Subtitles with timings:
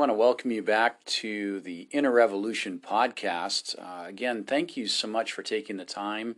[0.00, 3.78] want to welcome you back to the Inner Revolution podcast.
[3.78, 6.36] Uh, again, thank you so much for taking the time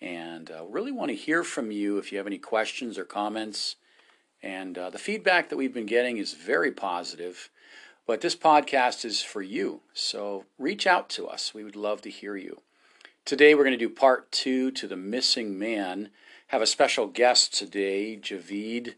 [0.00, 3.76] and uh, really want to hear from you if you have any questions or comments.
[4.42, 7.50] And uh, the feedback that we've been getting is very positive.
[8.06, 9.82] But this podcast is for you.
[9.92, 11.52] So reach out to us.
[11.52, 12.62] We would love to hear you.
[13.26, 16.08] Today we're going to do part two to the missing man.
[16.46, 18.94] Have a special guest today, Javid,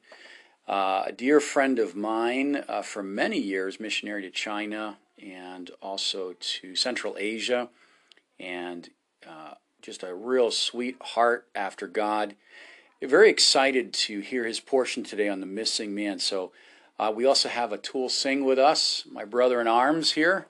[0.68, 6.34] uh, a dear friend of mine uh, for many years, missionary to China and also
[6.38, 7.68] to Central Asia,
[8.38, 8.90] and
[9.26, 12.34] uh, just a real sweet heart after God.
[13.02, 16.18] Very excited to hear his portion today on the missing man.
[16.18, 16.50] So
[16.98, 20.46] uh, we also have Atul Singh with us, my brother in arms here.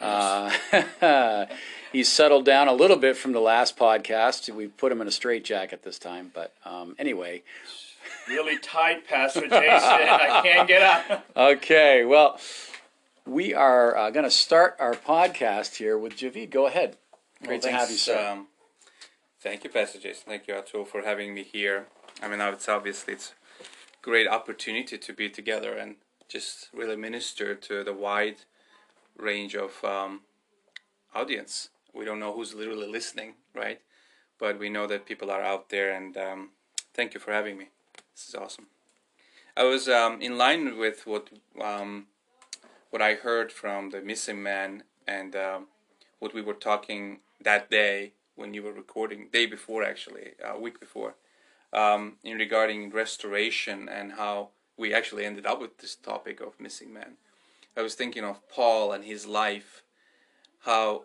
[0.00, 0.52] Uh,
[1.92, 4.52] he's settled down a little bit from the last podcast.
[4.54, 7.42] We put him in a straitjacket this time, but um, anyway.
[8.28, 9.52] Really tight, Pastor Jason.
[9.52, 11.26] I can't get up.
[11.36, 12.40] Okay, well,
[13.24, 16.50] we are uh, going to start our podcast here with Javid.
[16.50, 16.96] Go ahead.
[17.44, 18.32] Great well, to have you, sir.
[18.32, 18.46] Um,
[19.40, 20.24] thank you, Pastor Jason.
[20.26, 21.86] Thank you, Atul, for having me here.
[22.22, 23.34] I mean, it's obviously it's
[24.02, 25.96] great opportunity to be together and
[26.28, 28.38] just really minister to the wide
[29.16, 30.22] range of um,
[31.14, 31.68] audience.
[31.94, 33.80] We don't know who's literally listening, right?
[34.38, 36.50] But we know that people are out there, and um,
[36.92, 37.68] thank you for having me.
[38.16, 38.68] This is awesome.
[39.58, 41.28] I was um, in line with what
[41.62, 42.06] um,
[42.88, 45.66] what I heard from the missing man and um,
[46.18, 50.80] what we were talking that day when you were recording, day before actually, a week
[50.80, 51.16] before
[51.74, 56.94] um, in regarding restoration and how we actually ended up with this topic of missing
[56.94, 57.18] men.
[57.76, 59.82] I was thinking of Paul and his life,
[60.60, 61.04] how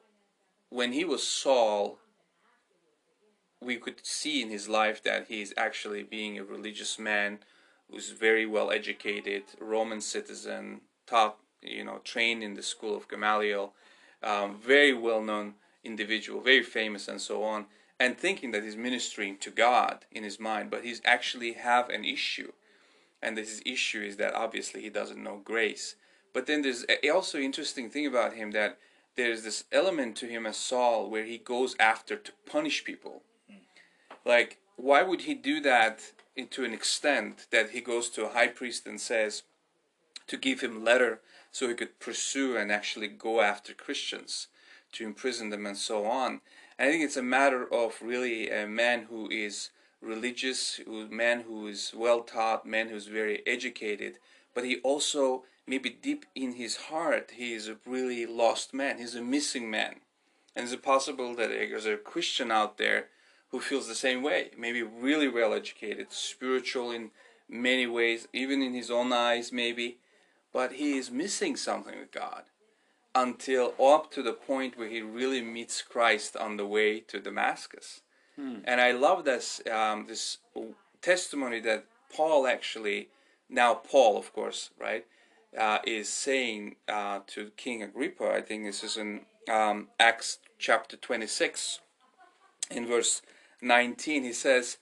[0.70, 2.00] when he was Saul,
[3.62, 7.40] we could see in his life that he's actually being a religious man
[7.90, 13.74] who's very well educated, Roman citizen, taught, you know, trained in the school of Gamaliel,
[14.24, 17.66] um, very well known individual, very famous, and so on
[18.02, 22.04] and thinking that he's ministering to God in his mind, but he's actually have an
[22.04, 22.52] issue.
[23.22, 25.96] And this issue is that obviously he doesn't know grace.
[26.34, 26.84] But then there's
[27.14, 28.80] also interesting thing about him that
[29.16, 33.22] there's this element to him as Saul where he goes after to punish people.
[34.26, 36.14] Like, why would he do that
[36.50, 39.44] to an extent that he goes to a high priest and says
[40.28, 41.22] to give him letter
[41.52, 44.48] so he could pursue and actually go after Christians
[44.94, 46.42] to imprison them and so on?
[46.80, 49.70] I think it's a matter of really a man who is
[50.02, 54.18] religious, a man who is well taught, man who's very educated,
[54.54, 58.98] but he also maybe deep in his heart he is a really lost man.
[58.98, 59.98] He's a missing man.
[60.56, 63.10] And is it possible that there's a Christian out there
[63.52, 64.52] who feels the same way?
[64.58, 67.12] Maybe really well educated, spiritual in
[67.50, 69.98] many ways, even in his own eyes, maybe,
[70.54, 72.44] but he is missing something with God
[73.14, 78.02] until up to the point where he really meets Christ on the way to Damascus.
[78.38, 78.60] Hmm.
[78.64, 80.38] And I love this um, this
[81.02, 81.86] testimony that
[82.16, 83.10] Paul actually
[83.50, 85.06] now Paul of course right
[85.58, 88.32] uh, is saying uh, to King Agrippa.
[88.32, 91.80] I think this is in um, Acts chapter twenty six,
[92.70, 93.22] in verse
[93.62, 94.24] nineteen.
[94.24, 94.78] He says,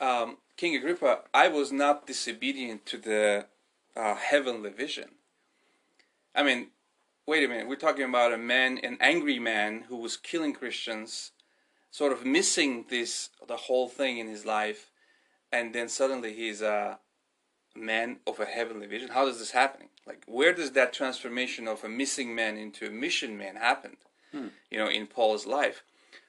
[0.00, 3.46] um, "King Agrippa, I was not disobedient to the
[3.96, 5.10] uh, heavenly vision."
[6.34, 6.68] I mean,
[7.26, 11.32] wait a minute, we're talking about a man, an angry man who was killing Christians,
[11.90, 14.90] sort of missing this, the whole thing in his life,
[15.50, 16.98] and then suddenly he's a
[17.74, 19.08] man of a heavenly vision.
[19.08, 19.88] How does this happen?
[20.06, 23.96] Like, where does that transformation of a missing man into a mission man happen?
[24.32, 24.48] Hmm.
[24.70, 25.82] You know, in Paul's life.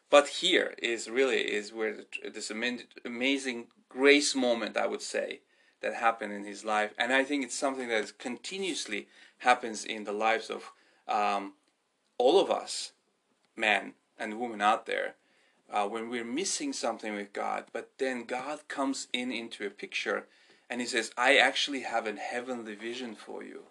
[0.09, 1.97] But here is really is where
[2.33, 2.51] this
[3.05, 5.41] amazing grace moment, I would say,
[5.81, 9.07] that happened in his life, and I think it's something that continuously
[9.39, 10.71] happens in the lives of
[11.07, 11.53] um,
[12.17, 12.93] all of us,
[13.55, 15.15] men and women out there,
[15.69, 20.25] uh, when we're missing something with God, but then God comes in into a picture
[20.69, 23.63] and he says, I actually have a heavenly vision for you,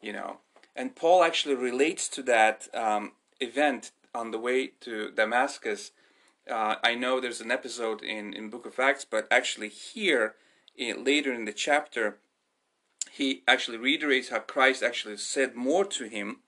[0.00, 0.38] you know.
[0.74, 5.92] And Paul actually relates to that um, event on the way to Damascus.
[6.50, 10.34] Uh, I know there's an episode in, in Book of Acts, but actually here,
[10.76, 12.18] in, later in the chapter,
[13.10, 16.38] he actually reiterates how Christ actually said more to him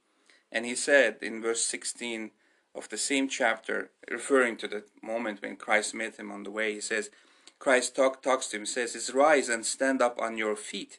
[0.50, 2.30] and he said in verse 16
[2.74, 6.74] of the same chapter, referring to the moment when Christ met him on the way,
[6.74, 7.10] he says,
[7.58, 10.98] Christ talk, talks to him, says, "Is Rise and stand up on your feet.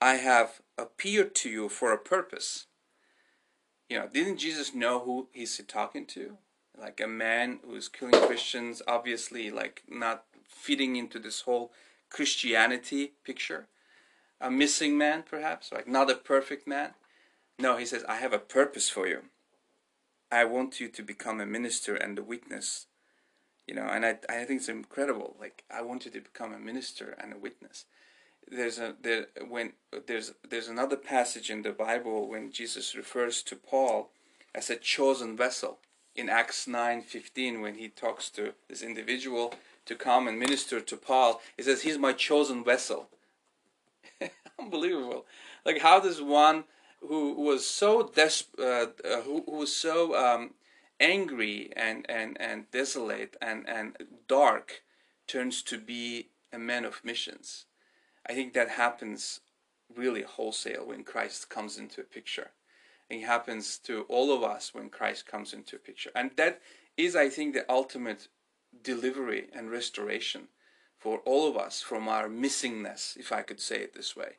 [0.00, 2.66] I have appeared to you for a purpose.
[3.88, 6.36] You know, didn't Jesus know who he's talking to?
[6.78, 11.72] Like a man who's killing Christians, obviously, like not fitting into this whole
[12.10, 13.66] Christianity picture.
[14.40, 16.94] A missing man, perhaps, like not a perfect man.
[17.58, 19.22] No, he says, I have a purpose for you.
[20.30, 22.86] I want you to become a minister and a witness.
[23.66, 25.36] You know, and I, I think it's incredible.
[25.40, 27.84] Like, I want you to become a minister and a witness.
[28.46, 29.72] There's a there when
[30.06, 34.10] there's there's another passage in the Bible when Jesus refers to Paul
[34.54, 35.78] as a chosen vessel
[36.14, 39.54] in Acts nine fifteen when he talks to this individual
[39.86, 41.40] to come and minister to Paul.
[41.56, 43.08] He says he's my chosen vessel.
[44.58, 45.26] Unbelievable.
[45.64, 46.64] Like how does one
[47.00, 50.54] who was so des- uh, uh, who, who was so um,
[51.00, 53.96] angry and, and, and desolate and, and
[54.26, 54.82] dark
[55.26, 57.66] turns to be a man of missions.
[58.28, 59.40] I think that happens
[59.94, 62.50] really wholesale when Christ comes into a picture.
[63.08, 66.10] It happens to all of us when Christ comes into a picture.
[66.14, 66.60] And that
[66.96, 68.28] is, I think, the ultimate
[68.82, 70.48] delivery and restoration
[70.98, 74.36] for all of us from our missingness, if I could say it this way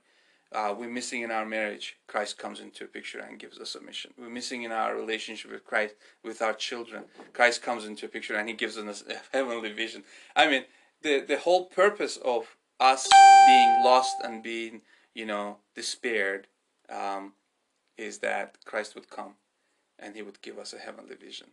[0.51, 3.81] uh, we're missing in our marriage, Christ comes into a picture and gives us a
[3.81, 4.13] mission.
[4.17, 7.03] We're missing in our relationship with Christ, with our children.
[7.33, 10.03] Christ comes into a picture and he gives us a heavenly vision.
[10.35, 10.65] I mean,
[11.01, 13.07] the, the whole purpose of us
[13.45, 14.81] being lost and being,
[15.13, 16.47] you know, despaired
[16.89, 17.33] um,
[17.97, 19.35] is that Christ would come
[19.97, 21.47] and he would give us a heavenly vision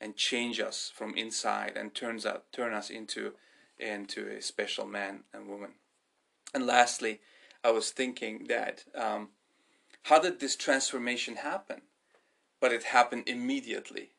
[0.00, 3.32] and change us from inside and turns out, turn us into,
[3.78, 5.70] into a special man and woman.
[6.52, 7.20] And lastly,
[7.62, 9.30] I was thinking that um,
[10.04, 11.82] how did this transformation happen?
[12.60, 14.10] But it happened immediately.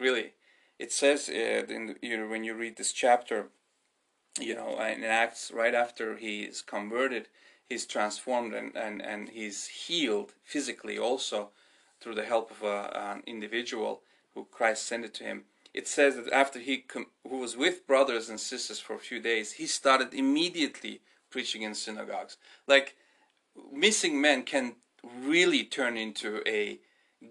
[0.00, 0.32] Really,
[0.78, 3.48] it says uh, in you know, when you read this chapter,
[4.40, 7.28] you know, in Acts, right after he is converted,
[7.68, 11.50] he's transformed and, and, and he's healed physically also
[12.00, 14.02] through the help of a, an individual
[14.34, 15.44] who Christ sent it to him.
[15.74, 19.20] It says that after he com- who was with brothers and sisters for a few
[19.20, 21.00] days, he started immediately
[21.30, 22.36] preaching in synagogues.
[22.66, 22.96] Like
[23.72, 24.76] missing men can
[25.20, 26.78] really turn into a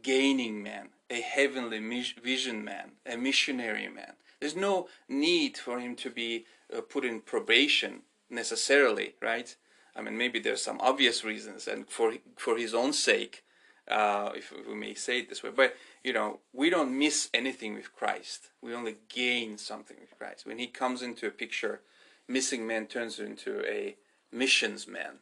[0.01, 1.79] gaining man, a heavenly
[2.21, 4.13] vision man, a missionary man.
[4.39, 6.45] There's no need for him to be
[6.75, 9.55] uh, put in probation necessarily, right?
[9.95, 13.43] I mean, maybe there's some obvious reasons, and for for his own sake,
[13.87, 15.49] uh, if we may say it this way.
[15.49, 18.49] But you know, we don't miss anything with Christ.
[18.61, 20.45] We only gain something with Christ.
[20.45, 21.81] When He comes into a picture,
[22.27, 23.95] missing man turns into a
[24.31, 25.19] missions man.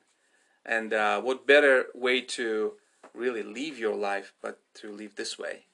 [0.65, 2.73] And uh, what better way to
[3.13, 5.65] really live your life but to live this way?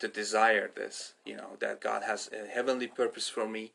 [0.00, 3.72] To desire this, you know, that God has a heavenly purpose for me.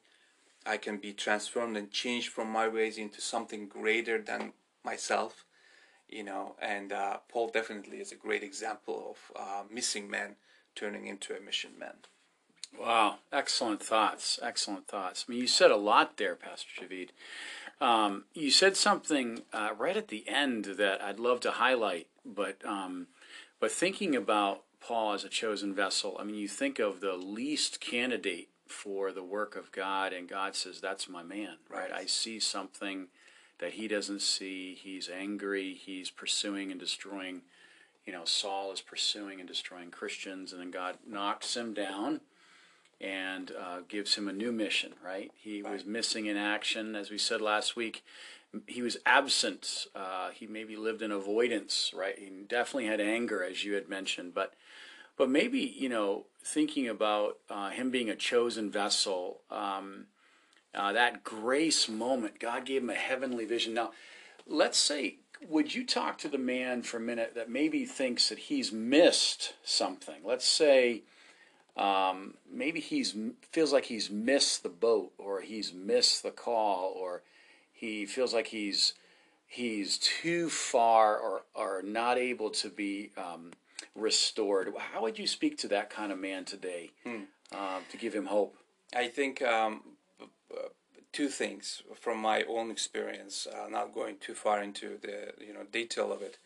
[0.67, 4.53] I can be transformed and changed from my ways into something greater than
[4.83, 5.45] myself,
[6.07, 6.55] you know.
[6.61, 10.35] And uh, Paul definitely is a great example of uh, missing men
[10.75, 11.95] turning into a mission man.
[12.79, 14.39] Wow, excellent thoughts.
[14.41, 15.25] Excellent thoughts.
[15.27, 17.09] I mean, you said a lot there, Pastor Javid.
[17.79, 22.57] Um, you said something uh, right at the end that I'd love to highlight, but
[22.65, 23.07] um,
[23.59, 27.79] but thinking about Paul as a chosen vessel, I mean, you think of the least
[27.79, 31.91] candidate for the work of God, and God says, "That's my man." Right?
[31.91, 33.07] I see something
[33.59, 34.75] that he doesn't see.
[34.75, 35.73] He's angry.
[35.73, 37.41] He's pursuing and destroying.
[38.05, 42.21] You know, Saul is pursuing and destroying Christians, and then God knocks him down
[42.99, 45.31] and uh, gives him a new mission, right?
[45.35, 45.73] He right.
[45.73, 48.03] was missing in action, as we said last week.
[48.65, 49.87] He was absent.
[49.93, 52.17] Uh, he maybe lived in avoidance, right?
[52.17, 54.53] He definitely had anger, as you had mentioned, but
[55.17, 60.05] but maybe you know thinking about uh, him being a chosen vessel, um,
[60.73, 63.73] uh, that grace moment, God gave him a heavenly vision.
[63.73, 63.91] Now,
[64.47, 68.39] let's say, would you talk to the man for a minute that maybe thinks that
[68.39, 70.21] he's missed something?
[70.23, 71.01] Let's say
[71.75, 73.15] um, maybe he's
[73.51, 77.21] feels like he's missed the boat or he's missed the call or
[77.71, 78.93] he feels like he's
[79.45, 83.51] he's too far or or not able to be um,
[83.97, 84.71] restored.
[84.93, 86.91] How would you speak to that kind of man today
[87.51, 88.57] uh, to give him hope?
[88.95, 89.81] I think um,
[91.11, 95.63] two things from my own experience, uh, not going too far into the you know
[95.71, 96.37] detail of it.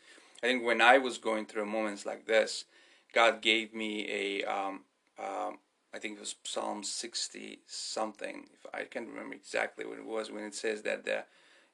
[0.42, 2.66] I think when I was going through moments like this,
[3.14, 4.82] God gave me a um,
[5.20, 5.60] um,
[5.94, 8.48] I think it was Psalm 60 something.
[8.54, 11.26] If I can't remember exactly what it was when it says that the,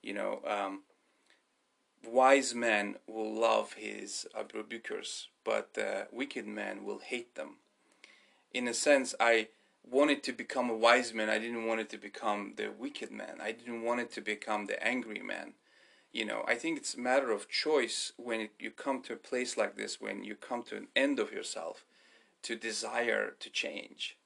[0.01, 0.81] you know, um,
[2.05, 7.57] wise men will love his rebukers, but the wicked men will hate them.
[8.53, 9.47] In a sense, I
[9.89, 11.29] wanted to become a wise man.
[11.29, 13.39] I didn't want it to become the wicked man.
[13.41, 15.53] I didn't want it to become the angry man.
[16.11, 19.57] You know, I think it's a matter of choice when you come to a place
[19.57, 21.85] like this, when you come to an end of yourself
[22.43, 24.17] to desire to change.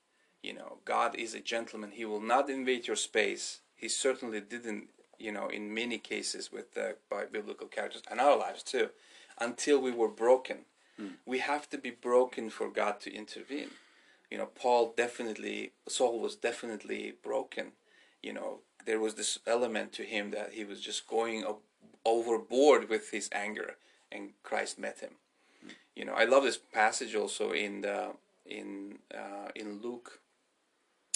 [0.41, 1.91] You know, God is a gentleman.
[1.91, 3.61] He will not invade your space.
[3.75, 4.89] He certainly didn't,
[5.21, 8.89] you know, in many cases with the by biblical characters and our lives too,
[9.39, 10.59] until we were broken.
[11.25, 13.71] We have to be broken for God to intervene.
[14.29, 17.71] You know, Paul definitely, Saul was definitely broken.
[18.21, 21.43] You know, there was this element to him that he was just going
[22.05, 23.77] overboard with his anger,
[24.11, 25.11] and Christ met him.
[25.95, 28.11] You know, I love this passage also in the
[28.45, 30.19] in uh, in Luke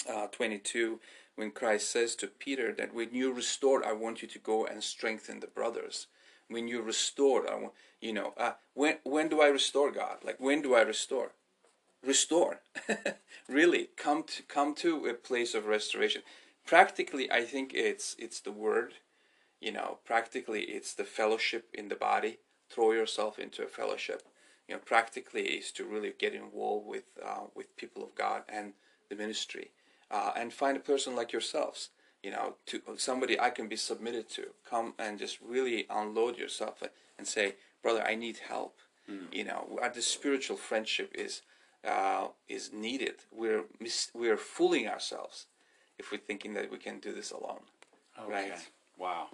[0.08, 1.00] uh, 22
[1.36, 4.82] when Christ says to Peter that when you're restored, I want you to go and
[4.82, 6.08] strengthen the brothers.
[6.48, 10.18] When you're restored, I want you know uh, when when do I restore God?
[10.24, 11.32] Like when do I restore?
[12.04, 12.60] Restore,
[13.48, 16.22] really come to come to a place of restoration.
[16.64, 18.94] Practically, I think it's it's the word.
[19.60, 22.38] You know, practically it's the fellowship in the body.
[22.70, 24.22] Throw yourself into a fellowship.
[24.68, 28.72] You know, practically is to really get involved with uh, with people of God and
[29.08, 29.72] the ministry
[30.10, 31.90] uh, and find a person like yourselves
[32.22, 36.82] you know to somebody i can be submitted to come and just really unload yourself
[37.18, 38.76] and say brother i need help
[39.32, 41.42] you know uh, the spiritual friendship is
[41.86, 45.46] uh, is needed we're mis- we're fooling ourselves
[45.98, 47.60] if we're thinking that we can do this alone
[48.28, 48.48] right
[48.98, 49.28] Wow.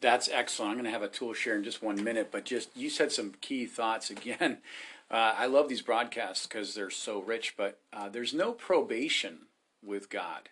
[0.00, 0.70] That's excellent.
[0.72, 3.32] I'm going to have Atul share in just one minute, but just you said some
[3.40, 4.58] key thoughts again.
[5.08, 9.42] Uh, I love these broadcasts because they're so rich, but uh, there's no probation
[9.86, 10.48] with God.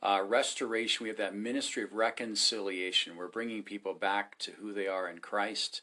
[0.00, 3.16] Uh, restoration, we have that ministry of reconciliation.
[3.16, 5.80] We're bringing people back to who they are in Christ.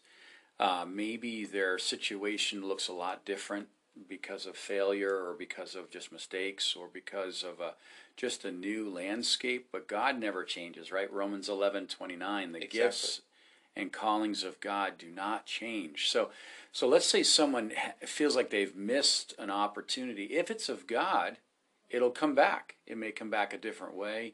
[0.57, 3.67] Uh, maybe their situation looks a lot different
[4.07, 7.73] because of failure or because of just mistakes or because of a,
[8.15, 11.11] just a new landscape, but God never changes, right?
[11.11, 12.79] Romans 11 29, the Exactly.
[12.79, 13.21] gifts
[13.75, 16.09] and callings of God do not change.
[16.09, 16.29] So,
[16.71, 17.73] so let's say someone
[18.05, 20.25] feels like they've missed an opportunity.
[20.25, 21.37] If it's of God,
[21.89, 22.75] it'll come back.
[22.87, 24.33] It may come back a different way,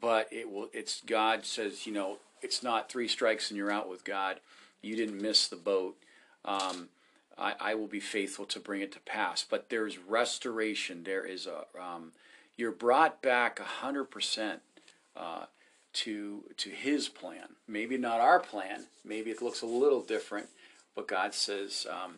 [0.00, 0.68] but it will.
[0.72, 4.40] It's God says, you know, it's not three strikes and you're out with God.
[4.82, 5.96] You didn't miss the boat.
[6.44, 6.88] Um,
[7.36, 9.44] I, I will be faithful to bring it to pass.
[9.48, 11.04] But there's restoration.
[11.04, 12.12] There is a um,
[12.56, 14.60] you're brought back hundred percent
[15.16, 15.44] uh,
[15.94, 17.56] to to His plan.
[17.66, 18.86] Maybe not our plan.
[19.04, 20.48] Maybe it looks a little different.
[20.94, 22.16] But God says, um,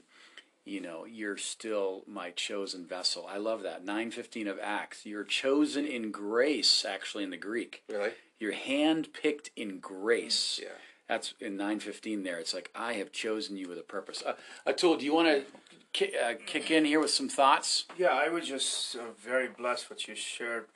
[0.64, 3.26] you know, you're still my chosen vessel.
[3.28, 3.84] I love that.
[3.84, 5.04] Nine fifteen of Acts.
[5.06, 6.84] You're chosen in grace.
[6.84, 10.58] Actually, in the Greek, really you're handpicked in grace.
[10.62, 10.68] yeah
[11.08, 12.38] That's in 915 there.
[12.38, 14.22] It's like, I have chosen you with a purpose.
[14.24, 14.32] Uh,
[14.66, 15.44] Atul, do you want to
[15.92, 17.84] ki- uh, kick in here with some thoughts?
[17.98, 20.66] Yeah, I was just uh, very blessed what you shared,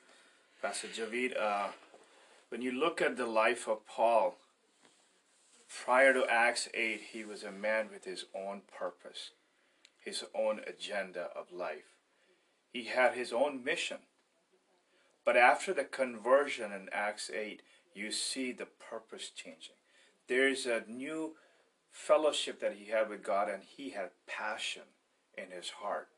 [0.61, 1.39] Pastor Javid.
[1.41, 1.69] Uh,
[2.49, 4.35] when you look at the life of Paul,
[5.83, 9.31] prior to Acts 8, he was a man with his own purpose,
[10.05, 11.95] his own agenda of life.
[12.71, 13.97] He had his own mission.
[15.25, 17.61] But after the conversion in Acts 8,
[17.95, 19.75] you see the purpose changing.
[20.27, 21.35] There's a new
[21.91, 24.83] fellowship that he had with God, and he had passion
[25.35, 26.09] in his heart.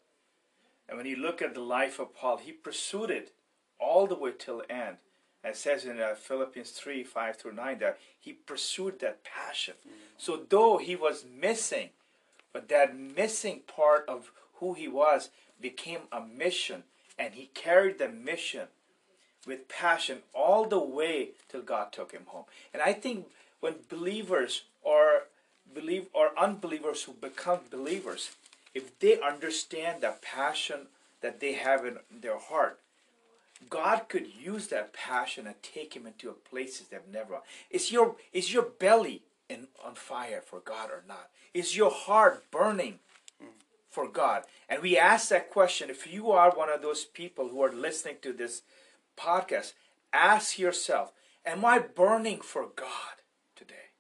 [0.90, 3.32] And when you look at the life of Paul, he pursued it
[3.80, 4.98] all the way till the end.
[5.44, 9.76] And it says in uh, Philippians 3 5 through 9 that he pursued that passion.
[10.18, 11.90] So, though he was missing,
[12.58, 15.30] but that missing part of who he was
[15.62, 16.82] became a mission,
[17.16, 18.66] and he carried the mission
[19.46, 22.46] with passion all the way till God took him home.
[22.74, 23.28] And I think
[23.60, 25.26] when believers or
[25.72, 28.32] believe or unbelievers who become believers,
[28.74, 30.88] if they understand the passion
[31.22, 32.80] that they have in their heart,
[33.70, 37.42] God could use that passion and take him into places they've never.
[37.70, 41.30] It's your is your belly in, on fire for God or not?
[41.54, 43.00] Is your heart burning
[43.90, 44.44] for God?
[44.70, 45.90] And we ask that question.
[45.90, 48.62] If you are one of those people who are listening to this
[49.18, 49.74] podcast,
[50.14, 51.12] ask yourself,
[51.46, 53.22] am I burning for God
[53.56, 53.92] today?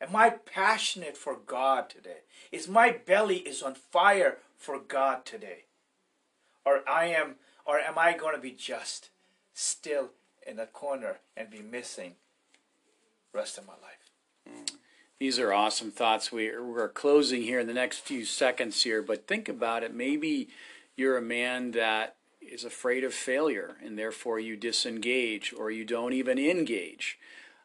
[0.00, 2.20] Am I passionate for God today?
[2.52, 5.64] Is my belly is on fire for God today?
[6.64, 9.10] Or I am or am I going to be just
[9.52, 10.10] still
[10.46, 12.14] in a corner and be missing
[13.34, 13.97] rest of my life?
[15.18, 16.30] These are awesome thoughts.
[16.30, 19.92] We, we're closing here in the next few seconds here, but think about it.
[19.92, 20.48] Maybe
[20.96, 26.12] you're a man that is afraid of failure and therefore you disengage or you don't
[26.12, 27.18] even engage.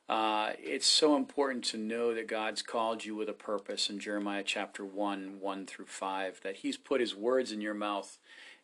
[0.09, 4.43] Uh, it's so important to know that God's called you with a purpose in Jeremiah
[4.45, 8.17] chapter 1, 1 through 5, that He's put His words in your mouth,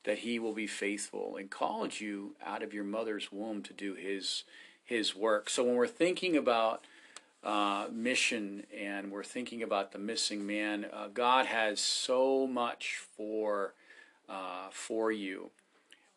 [0.04, 3.94] that He will be faithful and called you out of your mother's womb to do
[3.94, 4.44] His,
[4.84, 5.50] his work.
[5.50, 6.84] So when we're thinking about
[7.44, 13.74] uh, mission and we're thinking about the missing man, uh, God has so much for,
[14.28, 15.52] uh, for you.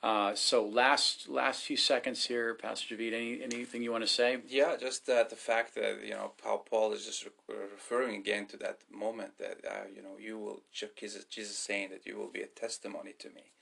[0.02, 3.14] Uh, so last last few seconds here, Pastor David.
[3.14, 4.38] any anything you want to say?
[4.48, 8.46] Yeah, just uh, the fact that you know how Paul is just re- referring again
[8.46, 10.62] to that moment that uh, you know you will
[10.96, 13.52] Jesus Jesus saying that you will be a testimony to me.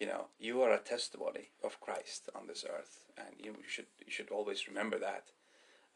[0.00, 4.10] You know, you are a testimony of Christ on this earth, and you should you
[4.10, 5.24] should always remember that.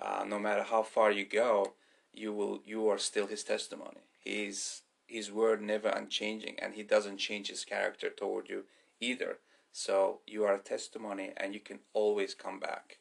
[0.01, 1.73] Uh, no matter how far you go,
[2.13, 4.03] you will you are still His testimony.
[4.23, 8.65] He's His word never unchanging, and He doesn't change His character toward you
[9.01, 9.39] either
[9.77, 12.97] so you are a testimony and you can always come back.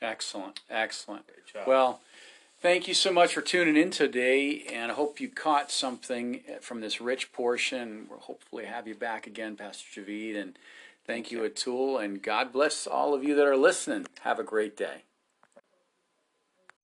[0.00, 0.60] Excellent.
[0.70, 1.24] Excellent.
[1.66, 2.00] Well,
[2.62, 6.80] thank you so much for tuning in today, and I hope you caught something from
[6.80, 8.06] this rich portion.
[8.08, 10.58] We'll hopefully have you back again, Pastor Javid, and
[11.04, 14.06] thank, you, Atul, and God bless all of you that are listening.
[14.20, 15.02] Have a great day.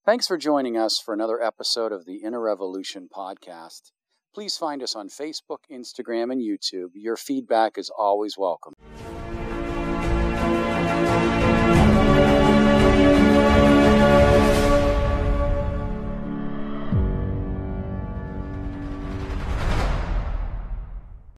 [0.07, 3.93] Thanks for joining us for another episode of the Inner Revolution podcast.
[4.35, 6.91] Please find us on Facebook, Instagram, and YouTube.
[6.93, 8.75] Your feedback is always welcome.